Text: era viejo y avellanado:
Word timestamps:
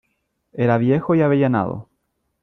era 0.53 0.79
viejo 0.79 1.13
y 1.13 1.21
avellanado: 1.21 1.87